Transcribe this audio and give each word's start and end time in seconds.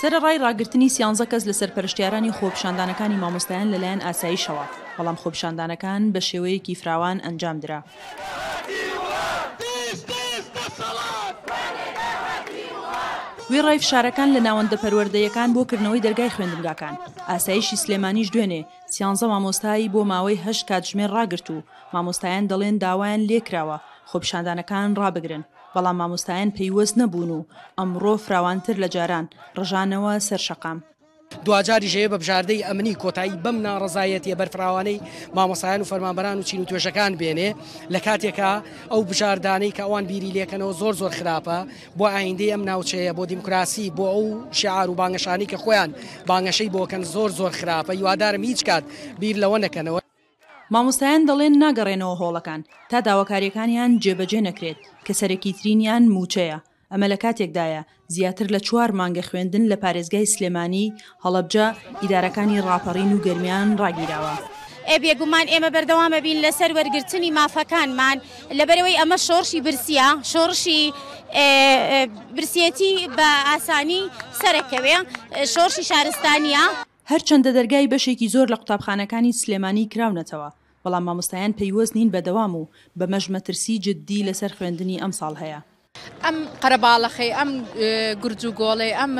سرە 0.00 0.18
ڕای 0.26 0.36
ڕاگررتنی 0.44 0.88
سیانزە 0.96 1.26
کەس 1.32 1.42
لە 1.50 1.54
سەرپەرشتیارانی 1.60 2.34
خۆپشاندانەکانی 2.38 3.20
مامۆستایان 3.22 3.68
لەلایەن 3.74 4.04
ئاساییشەوە 4.06 4.66
بەڵام 4.96 5.16
خۆپشاندانەکان 5.22 6.02
بە 6.14 6.20
شێوەیەکی 6.28 6.78
فراوان 6.80 7.18
ئەنجام 7.26 7.56
درا. 7.62 7.80
وی 13.50 13.60
ڕای 13.66 13.78
فشارەکان 13.82 14.28
لە 14.36 14.40
ناوەندە 14.46 14.76
پەروەردەیەکان 14.82 15.48
بۆ 15.54 15.60
کردنەوەی 15.70 16.04
دەرگای 16.06 16.34
خوێندنگاکان 16.34 16.94
ئاسایشی 17.30 17.80
سلێمانیش 17.82 18.28
دوێنێ 18.34 18.62
سیانزە 18.94 19.26
مامۆستایی 19.32 19.92
بۆ 19.94 20.00
ماوەی 20.12 20.42
هەش 20.44 20.58
کاتژمێر 20.70 21.10
ڕاگررت 21.16 21.48
و 21.50 21.56
مامۆستایان 21.94 22.44
دەڵێن 22.50 22.76
داوایان 22.84 23.22
لێکراوە 23.30 23.76
خۆپشاندانەکان 24.10 24.88
ڕابگرن 25.02 25.42
بەڵام 25.76 25.96
مامۆستایان 26.02 26.50
پێیوەست 26.56 26.94
نەبوون 27.00 27.30
و 27.36 27.46
ئەمڕۆ 27.78 28.14
فراوانتر 28.26 28.76
لە 28.82 28.88
جاران 28.94 29.24
ڕژانەوە 29.58 30.12
سەر 30.28 30.42
شەقام. 30.48 30.78
دوجاری 31.46 31.88
ژەیە 31.94 32.08
بە 32.12 32.18
بژاردەی 32.22 32.64
ئەمنی 32.66 32.94
کۆتایی 33.02 33.40
بەم 33.44 33.56
ناڕزایەتیە 33.66 34.36
بەرفراوانەی 34.40 35.02
مامەسایان 35.36 35.80
و 35.82 35.88
فەرمانبەران 35.90 36.36
و 36.38 36.46
چین 36.48 36.60
و 36.62 36.68
توێژەکان 36.68 37.12
بێنێ 37.20 37.50
لە 37.94 37.98
کاتێکا 38.06 38.52
ئەو 38.92 39.00
بژاردانەی 39.10 39.74
کە 39.76 39.82
ئەوان 39.84 40.04
بیری 40.10 40.34
لێکەنەوە 40.36 40.74
زۆر 40.80 40.94
زۆر 41.00 41.12
خراپە 41.18 41.58
بۆ 41.98 42.06
ئایندەی 42.14 42.52
ئەم 42.52 42.62
ناوچەیە 42.68 43.12
بۆ 43.16 43.22
دیموکراسی 43.32 43.92
بۆ 43.96 44.04
ئەو 44.14 44.24
شعار 44.60 44.88
و 44.90 44.94
بانگەشانی 45.00 45.50
کە 45.52 45.56
خۆیان 45.62 45.90
بانگەشەی 46.30 46.72
بۆکەن 46.76 47.02
زۆر 47.14 47.30
زۆر 47.40 47.52
خراپە 47.60 47.92
یوادارم 48.02 48.42
هیچ 48.50 48.60
کات 48.68 48.84
بیر 49.20 49.36
لەوە 49.42 49.58
نەکەنەوە 49.66 50.00
مامۆستایان 50.74 51.22
دەڵێن 51.30 51.54
ناگەڕێنەوە 51.62 52.14
هۆڵەکان 52.22 52.60
تا 52.90 52.98
داواکاریەکانیان 53.08 53.90
جێبەجێ 54.04 54.40
نەکرێت 54.48 54.78
کە 55.06 55.12
سەرەکی 55.20 55.52
ترینیان 55.58 56.04
موچەیە 56.14 56.58
ئەمە 56.92 57.06
لە 57.12 57.16
کاتێکدایە 57.24 57.82
زیاتر 58.14 58.46
لە 58.54 58.60
چوار 58.66 58.90
مانگە 58.98 59.22
خوێندن 59.28 59.64
لە 59.72 59.76
پارێزگای 59.82 60.30
سلێمانی 60.34 60.86
هەڵەبجە 61.24 61.66
ئیدارەکانی 62.02 62.62
ڕاپەڕین 62.66 63.10
و 63.12 63.22
گرمیان 63.26 63.68
ڕاگیراوە. 63.80 64.34
بێگومان 65.02 65.46
ئێمە 65.52 65.70
بەردەوامە 65.74 66.18
بین 66.24 66.38
لەسەر 66.44 66.70
وەرگرتنی 66.78 67.30
مافەکانمان 67.38 68.16
لەبەرەوەی 68.58 68.98
ئەمە 69.00 69.18
شۆڕشی 69.26 69.60
برسیە 69.66 70.08
شۆڕشی 70.32 70.80
برسیەتی 72.36 72.92
بە 73.16 73.28
ئاسانی 73.48 74.02
سەرەکەوێ 74.40 74.96
شۆڕشی 75.52 75.82
شارستانیە 75.90 76.64
هەرچەندە 77.10 77.50
دەرگای 77.56 77.88
بەشێکی 77.92 78.30
زۆر 78.34 78.46
لە 78.52 78.56
قوتابخانەکانی 78.60 79.36
سلێمانی 79.40 79.90
کراونەتەوە 79.92 80.50
بەڵام 80.84 81.04
مامۆستایان 81.08 81.52
پەیوەست 81.58 81.92
نین 81.98 82.08
بەدەوام 82.14 82.52
و 82.60 82.68
بە 82.98 83.06
مەژمەترسی 83.12 83.80
جددی 83.86 84.26
لەسەر 84.28 84.52
خوێندنی 84.56 85.00
ئەم 85.02 85.12
ساڵ 85.20 85.34
هەیە. 85.42 85.60
ئەم 86.24 86.36
قەرەباڵەخی 86.62 87.30
ئەم 87.38 87.50
گرج 88.22 88.42
و 88.46 88.52
گۆڵێ 88.60 88.90
ئەم 88.98 89.12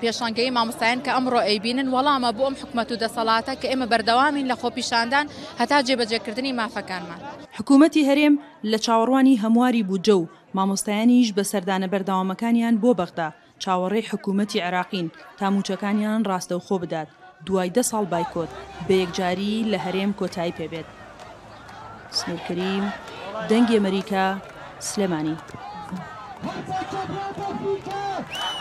پێشانگەی 0.00 0.54
مامۆستایان 0.56 1.00
کە 1.04 1.10
ئەمڕۆ 1.16 1.40
ئەیبینن 1.48 1.88
وەڵامە 1.94 2.30
بۆ 2.36 2.42
ئەم 2.48 2.56
حکوومەت 2.62 2.88
و 2.92 3.00
دەسەڵاتە 3.02 3.52
کە 3.60 3.66
ئێمە 3.70 3.86
بەردەوامین 3.92 4.46
لە 4.50 4.56
خۆپیشاندان 4.60 5.26
هەتا 5.60 5.78
جێبەجێکردنی 5.86 6.56
مافەکانمان. 6.60 7.20
حکوومەتی 7.58 8.06
هەرێم 8.08 8.34
لە 8.70 8.78
چاوەڕوانی 8.84 9.40
هەمواری 9.44 9.86
بووجە 9.88 10.14
و 10.18 10.26
مامۆستایانیش 10.56 11.28
بە 11.36 11.42
سەردانە 11.52 11.88
بەرداوامەکانیان 11.92 12.74
بۆ 12.82 12.90
بەغدا 13.00 13.28
چاوەڕێی 13.62 14.08
حکوومەتی 14.10 14.64
عراقین 14.66 15.06
تاموچەکانیان 15.40 16.20
ڕاستە 16.28 16.54
و 16.58 16.64
خۆ 16.68 16.76
بدات 16.84 17.08
دوای 17.46 17.70
دە 17.76 17.82
ساڵ 17.90 18.04
بایکۆت 18.12 18.50
بە 18.86 18.94
یەکجاری 19.02 19.66
لە 19.72 19.78
هەرێم 19.84 20.10
کۆتایی 20.20 20.56
پێبێت 20.58 20.88
سنوورکریم 22.18 22.84
دەنگی 23.50 23.76
ئەمریکا 23.78 24.26
سلێمانی. 24.88 25.36